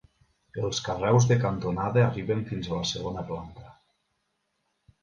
Els 0.61 0.79
carreus 0.87 1.27
de 1.33 1.37
cantonada 1.43 2.01
arriben 2.07 2.43
fins 2.51 2.71
a 2.73 2.81
la 2.81 2.89
segona 2.95 3.29
planta. 3.31 3.69